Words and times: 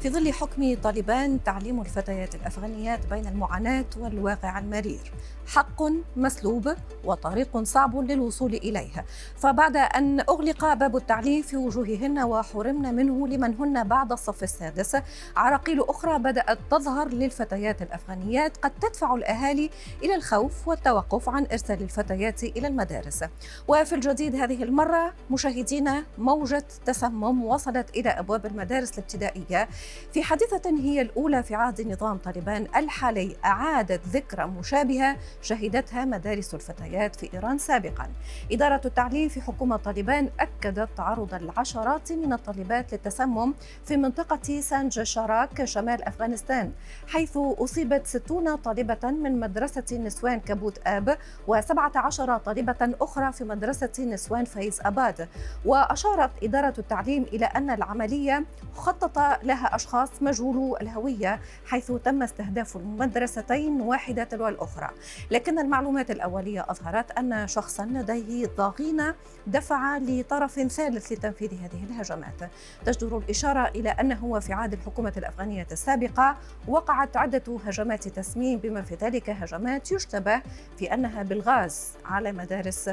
في 0.00 0.10
ظل 0.10 0.32
حكم 0.32 0.76
طالبان 0.82 1.42
تعليم 1.44 1.80
الفتيات 1.80 2.34
الأفغانيات 2.34 3.06
بين 3.06 3.26
المعاناة 3.26 3.84
والواقع 3.96 4.58
المرير. 4.58 5.12
حق 5.46 5.82
مسلوب 6.16 6.74
وطريق 7.04 7.62
صعب 7.62 7.96
للوصول 7.96 8.54
إليه. 8.54 9.04
فبعد 9.36 9.76
أن 9.76 10.20
أغلق 10.20 10.74
باب 10.74 10.96
التعليم 10.96 11.42
في 11.42 11.56
وجوههن 11.56 12.18
وحرمنا 12.18 12.90
منه 12.90 13.28
لمن 13.28 13.54
هن 13.54 13.84
بعد 13.84 14.12
الصف 14.12 14.42
السادس 14.42 14.96
عراقيل 15.36 15.88
أخرى 15.88 16.18
بدأت 16.18 16.58
تظهر 16.70 17.08
للفتيات 17.08 17.82
الأفغانيات 17.82 18.56
قد 18.56 18.70
تدفع 18.70 19.14
الأهالي 19.14 19.70
إلى 20.02 20.14
الخوف 20.14 20.68
والتوقف 20.68 21.28
عن 21.28 21.46
إرسال 21.52 21.82
الفتيات 21.82 22.42
إلى 22.44 22.68
المدارس. 22.68 23.24
وفي 23.68 23.94
الجديد 23.94 24.34
هذه 24.34 24.62
المرة 24.62 25.12
مشاهدينا 25.30 26.04
موجة 26.18 26.64
تسمم 26.86 27.44
وصلت 27.44 27.96
إلى 27.96 28.08
أبواب 28.08 28.46
المدارس 28.46 28.92
الابتدائية. 28.92 29.68
في 30.12 30.22
حادثة 30.22 30.70
هي 30.70 31.00
الأولى 31.00 31.42
في 31.42 31.54
عهد 31.54 31.80
نظام 31.92 32.18
طالبان 32.18 32.66
الحالي 32.76 33.36
أعادت 33.44 34.00
ذكرى 34.08 34.46
مشابهة 34.46 35.16
شهدتها 35.42 36.04
مدارس 36.04 36.54
الفتيات 36.54 37.16
في 37.16 37.34
إيران 37.34 37.58
سابقا. 37.58 38.08
إدارة 38.52 38.80
التعليم 38.84 39.28
في 39.28 39.40
حكومة 39.40 39.76
طالبان 39.76 40.28
أكدت 40.40 40.88
تعرض 40.96 41.34
العشرات 41.34 42.12
من 42.12 42.32
الطالبات 42.32 42.92
للتسمم 42.92 43.54
في 43.84 43.96
منطقة 43.96 44.60
سانج 44.60 45.02
شراك 45.02 45.64
شمال 45.64 46.02
أفغانستان 46.02 46.72
حيث 47.08 47.36
أصيبت 47.36 48.06
60 48.06 48.56
طالبة 48.56 49.10
من 49.10 49.40
مدرسة 49.40 49.98
نسوان 49.98 50.40
كابوت 50.40 50.78
آب 50.86 51.18
و17 51.48 52.36
طالبة 52.44 52.94
أخرى 53.00 53.32
في 53.32 53.44
مدرسة 53.44 53.92
نسوان 53.98 54.44
فايز 54.44 54.80
أباد. 54.84 55.28
وأشارت 55.64 56.30
إدارة 56.42 56.74
التعليم 56.78 57.22
إلى 57.22 57.46
أن 57.46 57.70
العملية 57.70 58.44
خطط 58.74 59.18
لها 59.42 59.75
أشخاص 59.76 60.08
مجهولو 60.20 60.76
الهوية 60.76 61.40
حيث 61.66 61.92
تم 61.92 62.22
استهداف 62.22 62.76
المدرستين 62.76 63.80
واحدة 63.80 64.24
تلو 64.24 64.48
الأخرى. 64.48 64.90
لكن 65.30 65.58
المعلومات 65.58 66.10
الأولية 66.10 66.66
أظهرت 66.68 67.10
أن 67.10 67.48
شخصا 67.48 67.84
لديه 67.84 68.46
ضغينة 68.56 69.14
دفع 69.46 69.98
لطرف 69.98 70.60
ثالث 70.60 71.12
لتنفيذ 71.12 71.54
هذه 71.54 71.84
الهجمات. 71.90 72.50
تجدر 72.84 73.18
الإشارة 73.18 73.68
إلى 73.68 73.90
أنه 73.90 74.24
وفي 74.24 74.52
عهد 74.52 74.72
الحكومة 74.72 75.12
الأفغانية 75.16 75.66
السابقة 75.72 76.36
وقعت 76.68 77.16
عدة 77.16 77.58
هجمات 77.66 78.08
تسميم 78.08 78.58
بما 78.58 78.82
في 78.82 78.94
ذلك 78.94 79.30
هجمات 79.30 79.92
يشتبه 79.92 80.42
في 80.78 80.94
أنها 80.94 81.22
بالغاز 81.22 81.92
على 82.04 82.32
مدارس 82.32 82.90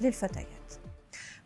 للفتيات 0.00 0.53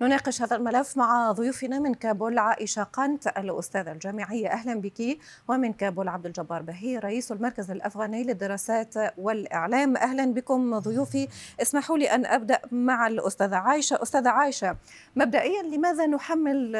نناقش 0.02 0.42
هذا 0.42 0.56
الملف 0.56 0.96
مع 0.96 1.32
ضيوفنا 1.32 1.78
من 1.78 1.94
كابول 1.94 2.38
عائشة 2.38 2.82
قنت 2.82 3.26
الأستاذة 3.26 3.92
الجامعية. 3.92 4.48
أهلا 4.48 4.80
بك. 4.80 5.18
ومن 5.48 5.72
كابول 5.72 6.08
عبد 6.08 6.26
الجبار 6.26 6.62
بهي 6.62 6.98
رئيس 6.98 7.32
المركز 7.32 7.70
الأفغاني 7.70 8.24
للدراسات 8.24 8.94
والإعلام. 9.18 9.96
أهلا 9.96 10.24
بكم 10.24 10.78
ضيوفي. 10.78 11.28
اسمحوا 11.62 11.98
لي 11.98 12.14
أن 12.14 12.26
أبدأ 12.26 12.60
مع 12.72 13.06
الأستاذة 13.06 13.56
عائشة. 13.56 14.02
أستاذة 14.02 14.28
عائشة 14.28 14.76
مبدئيا 15.16 15.62
لماذا 15.62 16.06
نحمل 16.06 16.76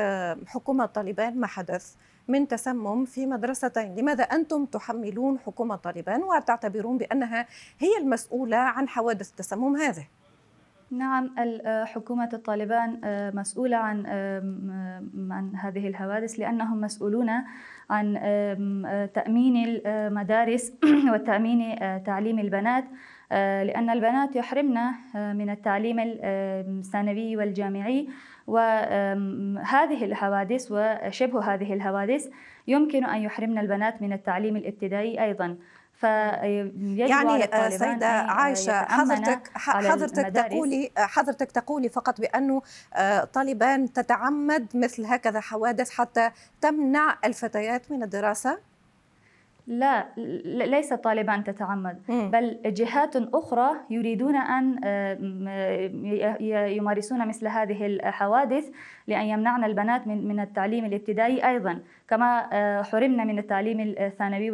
حكومة 0.47 0.87
طالبان؟ 0.87 1.41
ما 1.41 1.47
حدث 1.47 1.95
من 2.29 2.49
تسمم 2.49 3.05
في 3.05 3.27
مدرستين؟ 3.27 3.95
لماذا 3.95 4.25
أنتم 4.25 4.65
تحملون 4.65 5.39
حكومة 5.39 5.77
طالبان 5.77 6.23
وتعتبرون 6.23 6.99
بأنها 6.99 7.47
هي 7.79 7.99
المسؤولة 7.99 8.57
عن 8.57 8.89
حوادث 8.89 9.31
التسمم 9.31 9.77
هذه؟ 9.77 10.07
نعم 10.91 11.31
حكومة 11.85 12.29
الطالبان 12.33 13.01
مسؤولة 13.35 13.77
عن 13.77 14.07
عن 15.31 15.57
هذه 15.57 15.89
الحوادث 15.89 16.41
لأنهم 16.41 16.81
مسؤولون 16.81 17.31
عن 17.91 18.15
تأمين 19.15 19.81
المدارس 19.87 20.73
وتأمين 21.13 21.79
تعليم 22.05 22.39
البنات 22.39 22.85
لأن 23.31 23.91
البنات 23.91 24.37
يحرمن 24.37 24.77
من 25.15 25.51
التعليم 25.51 25.97
الثانوي 26.01 27.37
والجامعي 27.37 28.09
وهذه 28.47 30.05
الحوادث 30.05 30.73
وشبه 30.73 31.55
هذه 31.55 31.75
الحوادث 31.75 32.29
يمكن 32.67 33.05
أن 33.05 33.23
يحرمن 33.23 33.59
البنات 33.59 34.03
من 34.03 34.13
التعليم 34.13 34.57
الابتدائي 34.57 35.25
أيضا. 35.25 35.57
يعني 36.03 37.43
سيدة 37.79 38.07
عائشة 38.07 38.85
حضرتك 38.85 39.51
حضرتك 39.55 40.27
تقولي 40.35 40.91
حضرتك 40.97 41.51
تقولي 41.51 41.89
فقط 41.89 42.21
بأنه 42.21 42.63
طالبان 43.33 43.93
تتعمد 43.93 44.67
مثل 44.75 45.05
هكذا 45.05 45.41
حوادث 45.41 45.91
حتى 45.91 46.31
تمنع 46.61 47.19
الفتيات 47.25 47.91
من 47.91 48.03
الدراسة؟ 48.03 48.68
لا 49.69 50.07
ليس 50.67 50.93
طالبان 50.93 51.45
تتعمد 51.45 51.99
بل 52.09 52.59
جهات 52.67 53.17
أخرى 53.17 53.71
يريدون 53.91 54.37
أن 54.37 54.79
يمارسون 56.77 57.29
مثل 57.29 57.49
هذه 57.49 57.87
الحوادث 57.87 58.71
لأن 59.07 59.27
يمنعن 59.27 59.65
البنات 59.65 60.07
من 60.07 60.29
من 60.29 60.41
التعليم 60.41 60.85
الابتدائي 60.85 61.49
أيضا. 61.49 61.81
كما 62.09 62.49
حرمنا 62.83 63.25
من 63.25 63.39
التعليم 63.39 63.95
الثانوي 63.99 64.51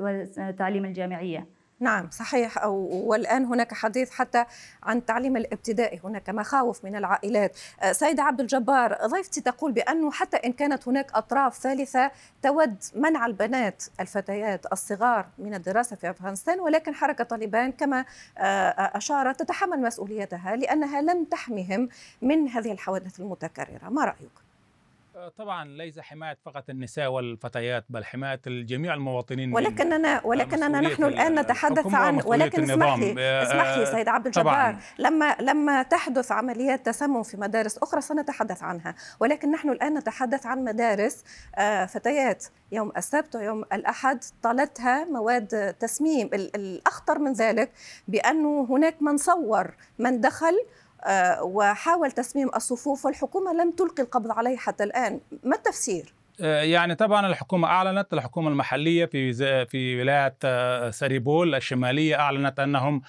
والتعليم 0.00 0.84
الجامعية. 0.84 1.46
نعم 1.82 2.10
صحيح. 2.10 2.66
والآن 2.66 3.44
هناك 3.44 3.74
حديث 3.74 4.10
حتى 4.10 4.44
عن 4.82 4.98
التعليم 4.98 5.36
الابتدائي 5.36 6.00
هناك 6.04 6.30
مخاوف 6.30 6.84
من 6.84 6.96
العائلات. 6.96 7.56
سيدة 7.92 8.22
عبد 8.22 8.40
الجبار 8.40 8.98
ضيفتي 9.06 9.40
تقول 9.40 9.72
بأنه 9.72 10.10
حتى 10.10 10.36
إن 10.36 10.52
كانت 10.52 10.88
هناك 10.88 11.12
أطراف 11.14 11.58
ثالثة 11.58 12.10
تود 12.42 12.76
منع 12.94 13.26
البنات 13.26 13.84
الفتيات 14.00 14.72
الصغار 14.72 15.26
من 15.38 15.54
الدراسة 15.54 15.96
في 15.96 16.10
أفغانستان 16.10 16.60
ولكن 16.60 16.94
حركة 16.94 17.24
طالبان 17.24 17.72
كما 17.72 18.04
أشارت 18.96 19.42
تتحمل 19.42 19.82
مسؤوليتها 19.82 20.56
لأنها 20.56 21.00
لم 21.00 21.24
تحمهم 21.24 21.88
من 22.22 22.48
هذه 22.48 22.72
الحوادث 22.72 23.20
المتكررة. 23.20 23.88
ما 23.88 24.04
رأيك؟ 24.04 24.41
طبعا 25.36 25.64
ليس 25.64 26.00
حماية 26.00 26.38
فقط 26.44 26.70
النساء 26.70 27.08
والفتيات 27.08 27.84
بل 27.88 28.04
حماية 28.04 28.40
جميع 28.46 28.94
المواطنين 28.94 29.54
ولكننا 29.54 30.26
ولكننا 30.26 30.80
نحن 30.80 31.04
الآن 31.04 31.38
نتحدث 31.40 31.94
عن 31.94 32.20
ولكن 32.24 32.70
اسمح 32.70 32.98
لي 32.98 33.42
اسمح 33.42 33.78
لي 33.78 33.86
سيد 33.86 34.08
عبد 34.08 34.26
الجبار. 34.26 34.76
لما 34.98 35.36
لما 35.40 35.82
تحدث 35.82 36.32
عمليات 36.32 36.86
تسمم 36.86 37.22
في 37.22 37.36
مدارس 37.36 37.78
أخرى 37.78 38.00
سنتحدث 38.00 38.62
عنها 38.62 38.94
ولكن 39.20 39.50
نحن 39.50 39.70
الآن 39.70 39.94
نتحدث 39.94 40.46
عن 40.46 40.64
مدارس 40.64 41.24
فتيات. 41.88 42.44
يوم 42.72 42.92
السبت 42.96 43.36
ويوم 43.36 43.64
الأحد 43.72 44.24
طالتها 44.42 45.04
مواد 45.04 45.74
تسميم. 45.80 46.30
الأخطر 46.34 47.18
من 47.18 47.32
ذلك 47.32 47.72
بأنه 48.08 48.66
هناك 48.70 49.02
من 49.02 49.16
صور 49.16 49.74
من 49.98 50.20
دخل 50.20 50.58
وحاول 51.42 52.12
تسميم 52.12 52.50
الصفوف 52.56 53.06
والحكومة 53.06 53.52
لم 53.52 53.70
تلقي 53.70 54.02
القبض 54.02 54.30
عليه 54.30 54.56
حتى 54.56 54.84
الآن 54.84 55.20
ما 55.44 55.56
التفسير؟ 55.56 56.14
يعني 56.40 56.94
طبعا 56.94 57.26
الحكومة 57.26 57.68
أعلنت 57.68 58.12
الحكومة 58.12 58.48
المحلية 58.48 59.04
في 59.04 59.32
في 59.66 60.00
ولاية 60.00 60.34
سريبول 60.90 61.54
الشمالية 61.54 62.20
أعلنت 62.20 62.60
أنهم 62.60 63.02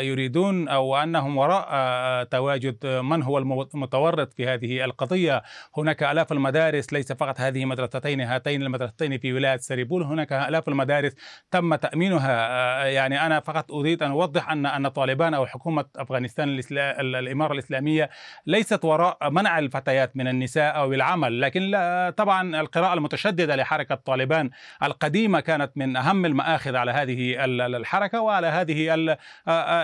يريدون 0.00 0.68
أو 0.68 0.96
أنهم 0.96 1.36
وراء 1.36 2.24
تواجد 2.24 2.86
من 2.86 3.22
هو 3.22 3.38
المتورط 3.38 4.32
في 4.32 4.48
هذه 4.48 4.84
القضية، 4.84 5.42
هناك 5.76 6.02
آلاف 6.02 6.32
المدارس 6.32 6.92
ليس 6.92 7.12
فقط 7.12 7.40
هذه 7.40 7.64
مدرستين 7.64 8.20
هاتين 8.20 8.62
المدرستين 8.62 9.18
في 9.18 9.32
ولاية 9.32 9.56
سريبول، 9.56 10.02
هناك 10.02 10.32
آلاف 10.32 10.68
المدارس 10.68 11.12
تم 11.50 11.74
تأمينها، 11.74 12.84
يعني 12.86 13.26
أنا 13.26 13.40
فقط 13.40 13.72
أريد 13.72 14.02
أن 14.02 14.10
أوضح 14.10 14.50
أن 14.50 14.66
أن 14.66 14.88
طالبان 14.88 15.34
أو 15.34 15.46
حكومة 15.46 15.84
أفغانستان 15.96 16.60
الإمارة 16.70 17.52
الإسلامية 17.52 18.10
ليست 18.46 18.84
وراء 18.84 19.30
منع 19.30 19.58
الفتيات 19.58 20.16
من 20.16 20.28
النساء 20.28 20.76
أو 20.76 20.92
العمل، 20.92 21.40
لكن 21.40 21.70
طبعا 22.16 22.60
القراءة 22.60 22.94
المتشددة 22.94 23.56
لحركة 23.56 23.94
طالبان 23.94 24.50
القديمة 24.82 25.40
كانت 25.40 25.72
من 25.76 25.96
أهم 25.96 26.26
المآخذ 26.26 26.76
على 26.76 26.92
هذه 26.92 27.44
الحركة 27.44 28.20
وعلى 28.20 28.46
هذه 28.46 28.94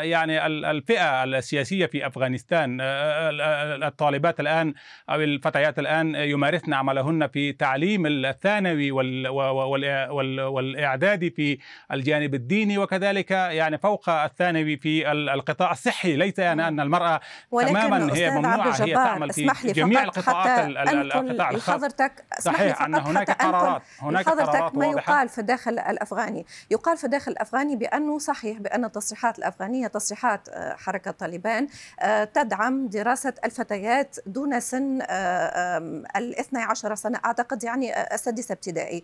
يعني 0.02 0.46
الفئة 0.46 1.24
السياسية 1.24 1.86
في 1.86 2.06
أفغانستان. 2.06 2.78
الطالبات 3.84 4.40
الآن 4.40 4.74
أو 5.10 5.20
الفتيات 5.20 5.78
الآن 5.78 6.14
يمارسن 6.14 6.72
عملهن 6.72 7.28
في 7.28 7.52
تعليم 7.52 8.06
الثانوي 8.06 8.90
والاعدادي 10.50 11.30
في 11.30 11.58
الجانب 11.92 12.34
الديني 12.34 12.78
وكذلك 12.78 13.30
يعني 13.30 13.78
فوق 13.78 14.08
الثانوي 14.08 14.76
في 14.76 15.12
القطاع 15.12 15.72
الصحي. 15.72 16.16
ليس 16.16 16.38
يعني 16.38 16.68
أن 16.68 16.80
المرأة 16.80 17.20
تماما 17.50 18.14
هي 18.14 18.30
ممنوعة 18.30 18.82
هي 18.82 18.94
تعمل 18.94 19.32
في 19.32 19.50
جميع 19.64 20.02
القطاعات 20.02 20.66
القطاع 20.88 21.50
الخاص. 21.50 21.74
حضرتك 21.74 22.24
صحيح 22.40 22.82
أن 22.82 22.94
هناك 22.94 23.30
قرارات 23.30 23.82
هناك 23.98 24.28
قرارات 24.28 24.74
ما 24.74 24.86
يقال 24.86 25.28
في 25.28 25.38
الداخل 25.38 25.78
الأفغاني. 25.78 26.46
يقال 26.70 26.96
في 26.96 27.04
الداخل 27.04 27.32
الأفغاني 27.32 27.76
بأنه 27.76 28.18
صحيح 28.18 28.58
بأن 28.58 28.92
التصريحات 29.04 29.38
الأفغانية 29.38 29.86
تصريحات 29.86 30.48
آه، 30.48 30.74
حركة 30.74 31.10
طالبان 31.10 31.68
تدعم 32.34 32.86
دراسة 32.88 33.34
الفتيات 33.44 34.16
دون 34.26 34.60
سن 34.60 35.02
الاثنى 36.16 36.62
عشر 36.62 36.94
سنة 36.94 37.20
أعتقد 37.24 37.64
يعني 37.64 38.14
السادسة 38.14 38.52
ابتدائي. 38.52 39.02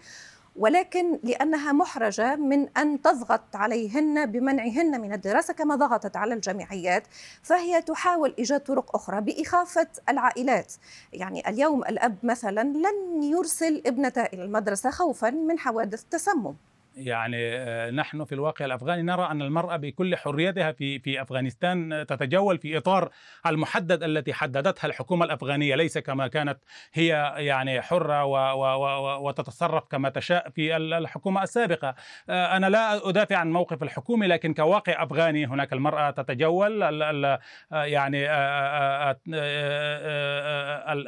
ولكن 0.56 1.20
لأنها 1.22 1.72
محرجة 1.72 2.36
من 2.36 2.78
أن 2.78 3.02
تضغط 3.02 3.56
عليهن 3.56 4.26
بمنعهن 4.26 5.00
من 5.00 5.12
الدراسة 5.12 5.54
كما 5.54 5.76
ضغطت 5.76 6.16
على 6.16 6.34
الجامعيات 6.34 7.06
فهي 7.42 7.82
تحاول 7.82 8.34
إيجاد 8.38 8.60
طرق 8.60 8.96
أخرى 8.96 9.20
بإخافة 9.20 9.88
العائلات. 10.08 10.72
يعني 11.12 11.48
اليوم 11.48 11.82
الأب 11.82 12.16
مثلا 12.22 12.62
لن 12.62 13.22
يرسل 13.22 13.82
ابنته 13.86 14.22
إلى 14.22 14.44
المدرسة 14.44 14.90
خوفا 14.90 15.30
من 15.30 15.58
حوادث 15.58 16.04
تسمم 16.04 16.54
يعني 16.96 17.36
آه، 17.56 17.90
نحن 17.90 18.24
في 18.24 18.34
الواقع 18.34 18.64
الأفغاني 18.64 19.02
نرى 19.02 19.30
أن 19.30 19.42
المرأة 19.42 19.76
بكل 19.76 20.16
حريتها 20.16 20.72
في 20.72 20.98
في 20.98 21.22
أفغانستان 21.22 22.06
تتجول 22.08 22.58
في 22.58 22.76
إطار 22.76 23.10
المحدد 23.46 24.02
التي 24.02 24.32
حددتها 24.32 24.86
الحكومة 24.86 25.24
الأفغانية. 25.24 25.74
ليس 25.74 25.98
كما 25.98 26.28
كانت 26.28 26.58
هي 26.92 27.34
يعني 27.36 27.82
حرة 27.82 28.24
و 28.24 28.34
و 28.34 28.64
و 28.64 29.28
وتتصرف 29.28 29.84
كما 29.90 30.08
تشاء 30.08 30.50
في 30.50 30.76
الحكومة 30.76 31.42
السابقة. 31.42 31.94
آه، 32.30 32.56
أنا 32.56 32.70
لا 32.70 33.08
أدافع 33.08 33.36
عن 33.36 33.52
موقف 33.52 33.82
الحكومي 33.82 34.26
لكن 34.26 34.54
كواقع 34.54 35.02
أفغاني 35.02 35.46
هناك 35.46 35.72
المرأة 35.72 36.10
تتجول 36.10 36.82
آه، 36.82 37.38
يعني 37.72 38.26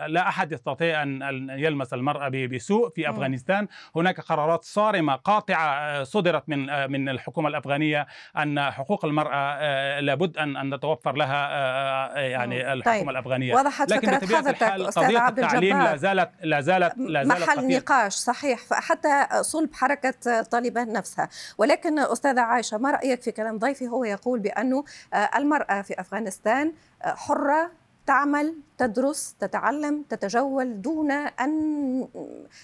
لا 0.06 0.28
أحد 0.28 0.52
يستطيع 0.52 1.02
أن 1.02 1.50
يلمس 1.50 1.94
المرأة 1.94 2.28
بسوء 2.28 2.90
في 2.90 3.10
أفغانستان. 3.10 3.68
هناك 3.96 4.20
قرارات 4.20 4.64
صارمة 4.64 5.14
قاطعة 5.14 5.71
صدرت 6.04 6.48
من 6.48 6.90
من 6.90 7.08
الحكومة 7.08 7.48
الأفغانية 7.48 8.06
أن 8.36 8.70
حقوق 8.70 9.04
المرأة 9.04 9.56
آه، 9.58 10.00
لابد 10.00 10.36
أن 10.36 10.56
أن 10.56 10.70
تتوفر 10.70 11.12
لها 11.12 11.48
آه، 11.50 12.18
يعني 12.18 12.72
الحكومة 12.72 12.98
طيب. 12.98 13.10
الأفغانية 13.10 13.54
وضحت 13.54 13.90
لكن 13.90 14.10
بطبيعة 14.10 14.50
الحال 14.50 14.86
قضية 14.86 15.28
التعليم 15.28 15.82
لا 15.82 15.96
زالت 15.96 16.30
لا 16.42 16.60
زالت 16.60 16.98
لا 16.98 17.24
زالت 17.24 17.42
محل 17.42 17.56
خطير. 17.56 17.78
نقاش 17.78 18.14
صحيح 18.14 18.60
حتى 18.72 19.26
صلب 19.40 19.74
حركة 19.74 20.42
طالبان 20.42 20.92
نفسها 20.92 21.28
ولكن 21.58 21.98
أستاذة 21.98 22.40
عائشة 22.40 22.78
ما 22.78 22.90
رأيك 22.90 23.22
في 23.22 23.32
كلام 23.32 23.58
ضيفي 23.58 23.88
هو 23.88 24.04
يقول 24.04 24.40
بأنه 24.40 24.84
آه، 25.14 25.30
المرأة 25.36 25.82
في 25.82 26.00
أفغانستان 26.00 26.72
حرة 27.02 27.70
تعمل 28.06 28.54
تدرس 28.78 29.34
تتعلم 29.40 30.02
تتجول 30.08 30.82
دون 30.82 31.10
أن 31.10 32.08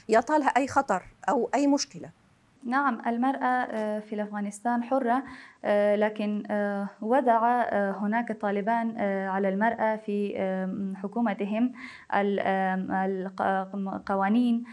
يطالها 0.09 0.49
أي 0.49 0.69
خطر 0.69 1.03
أو 1.29 1.51
أي 1.55 1.67
مشكلة 1.67 2.11
نعم 2.65 3.03
المرأة 3.07 3.47
آه، 3.47 4.01
في 4.01 4.23
أفغانستان 4.23 4.83
حرة. 4.83 5.23
لكن 5.97 6.43
آه، 6.51 6.89
وضع 7.01 7.63
هناك 7.91 8.33
طالبان 8.33 9.01
على 9.29 9.49
المرأة 9.49 9.97
في 9.97 10.35
حكومتهم 11.03 11.73
القوانين 13.75 14.65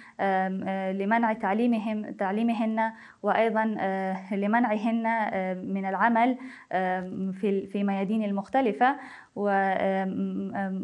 لمنع 0.91 1.33
تعليمهم 1.33 2.11
تعليمهن 2.11 2.91
وأيضا 3.23 3.65
لمنعهن 4.31 5.03
من 5.67 5.85
العمل 5.85 6.37
في 7.71 7.83
ميادين 7.83 8.23
المختلفة 8.23 8.95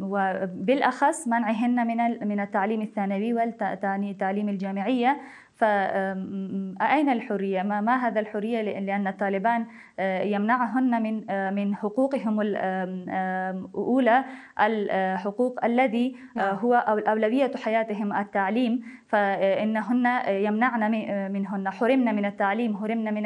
وبالأخص 0.02 1.28
منعهن 1.28 1.88
من 1.88 2.28
من 2.28 2.40
التعليم 2.40 2.82
الثانوي 2.82 3.34
والتعليم 3.34 4.50
الجامعية 4.50 5.18
فأين 5.62 7.10
الحرية؟ 7.10 7.62
ما, 7.62 8.08
هذا 8.08 8.20
الحرية 8.20 8.62
لأن 8.62 9.08
الطالبان 9.08 9.66
آه، 10.00 10.01
يمنعهن 10.24 11.04
من 11.04 11.32
آه، 11.32 11.50
من 11.50 11.76
حقوقهم 11.76 12.42
الأولى 12.42 14.24
الحقوق 14.60 15.66
الذي 15.66 16.16
آه، 16.38 16.40
نعم. 16.40 16.56
هو 16.56 16.74
أولوية 17.08 17.52
حياتهم 17.56 18.18
التعليم. 18.18 19.02
فإنهن 19.08 20.06
يمنعن 20.28 20.92
منهن. 21.32 21.70
حرمنا 21.70 22.12
من 22.12 22.26
التعليم 22.26 22.78
حرمنا 22.78 23.12
من 23.12 23.24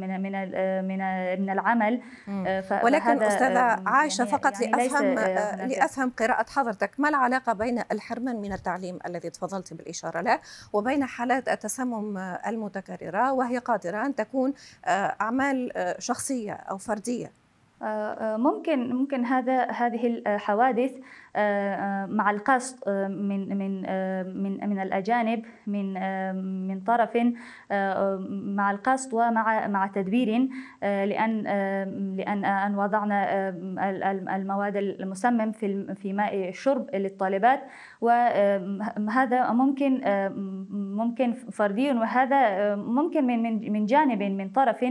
من 0.00 0.22
من 0.22 0.32
من 0.88 1.00
من 1.40 1.50
العمل. 1.50 2.00
ولكن 2.82 3.22
أستاذة 3.22 3.82
عائشة 3.86 4.22
يعني 4.22 4.30
فقط 4.30 4.60
يعني 4.60 4.72
لأفهم 4.72 5.14
لأفهم 5.68 6.10
قراءة 6.10 6.46
حضرتك 6.50 6.90
ما 6.98 7.08
العلاقة 7.08 7.52
بين 7.52 7.82
الحرمان 7.92 8.36
من 8.36 8.52
التعليم 8.52 8.98
الذي 9.06 9.30
تفضلت 9.30 9.74
بالإشارة 9.74 10.20
له 10.20 10.38
وبين 10.72 11.04
حالات 11.04 11.48
التسمم 11.48 12.18
المتكررة 12.46 13.32
وهي 13.32 13.58
قادرة 13.58 14.06
أن 14.06 14.14
تكون 14.14 14.52
أعمال 14.86 15.72
شخصية 16.00 16.52
أو 16.52 16.78
فردية. 16.78 17.39
ممكن 18.36 18.94
ممكن 18.94 19.24
هذا 19.24 19.70
هذه 19.70 20.06
الحوادث 20.06 20.92
آه، 21.36 22.06
مع 22.06 22.30
القصد 22.30 22.88
من 23.08 23.58
من 23.58 23.82
من 24.42 24.68
من 24.68 24.78
الأجانب 24.80 25.44
من 25.66 25.92
من 26.68 26.80
طرف 26.80 27.16
مع 28.30 28.70
القصد 28.70 29.14
ومع 29.14 29.66
مع 29.66 29.86
تدبير 29.86 30.48
لأن 30.82 31.42
لأن 32.16 32.44
أن 32.44 32.74
وضعنا 32.74 33.48
المواد 34.36 34.76
المسمم 34.76 35.52
في 35.52 35.94
في 35.94 36.12
ماء 36.12 36.48
الشرب 36.48 36.94
للطالبات 36.94 37.60
وهذا 38.00 39.52
ممكن 39.52 40.00
ممكن 40.70 41.32
فردي 41.32 41.92
وهذا 41.92 42.74
ممكن 42.74 43.26
من 43.26 43.72
من 43.72 43.86
جانب 43.86 44.22
من 44.22 44.48
طرف 44.48 44.82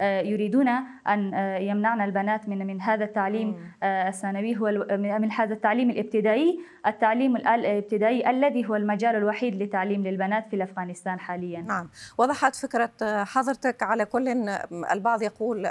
يريدون 0.00 0.68
أن 1.08 1.34
يمنعنا 1.60 2.04
البنات 2.04 2.33
من 2.46 2.66
من 2.66 2.80
هذا 2.80 3.04
التعليم 3.04 3.74
الثانوي 3.82 4.56
هو 4.56 4.86
من 4.96 5.32
هذا 5.32 5.54
التعليم 5.54 5.90
الابتدائي. 5.90 6.60
التعليم 6.86 7.36
الابتدائي 7.36 8.30
الذي 8.30 8.68
هو 8.68 8.76
المجال 8.76 9.16
الوحيد 9.16 9.62
لتعليم 9.62 10.06
للبنات 10.06 10.48
في 10.50 10.62
افغانستان 10.62 11.20
حاليا. 11.20 11.60
نعم. 11.60 11.88
وضحت 12.18 12.56
فكرة 12.56 13.24
حضرتك 13.24 13.82
على 13.82 14.04
كل 14.04 14.28
البعض 14.92 15.22
يقول 15.22 15.66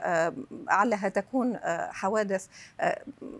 علها 0.70 1.10
تكون 1.10 1.58
حوادث 1.92 2.48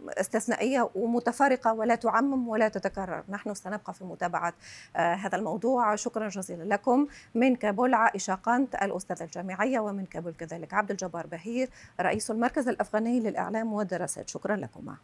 استثنائية 0.08 0.90
ومتفرقة 0.96 1.74
ولا 1.74 1.96
تعمم 1.96 2.48
ولا 2.48 2.68
تتكرر. 2.68 3.24
نحن 3.30 3.54
سنبقى 3.54 3.94
في 3.94 4.04
متابعة 4.04 4.54
هذا 4.96 5.38
الموضوع. 5.38 5.96
شكرا 5.96 6.28
جزيلا 6.28 6.64
لكم. 6.74 7.08
من 7.36 7.56
كابول 7.56 7.94
عائشة 7.94 8.34
قنت 8.36 8.76
الأستاذة 8.76 9.24
الجامعية 9.24 9.80
ومن 9.80 10.06
كابول 10.06 10.34
كذلك 10.34 10.74
عبد 10.74 10.92
الجبار 10.92 11.28
بهير 11.28 11.70
رئيس 12.02 12.32
المركز 12.32 12.68
الأفغاني 12.68 13.13
للإعلام 13.20 13.74
والدراسات. 13.74 14.30
شكرا 14.30 14.56
لكم 14.56 14.96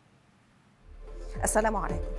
السلام 1.44 1.76
عليكم. 1.76 2.19